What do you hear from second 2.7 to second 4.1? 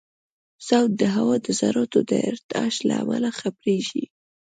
له امله خپرېږي.